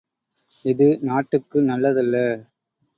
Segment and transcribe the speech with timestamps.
[0.65, 2.15] இது நாட்டுக்கு நல்லதல்ல.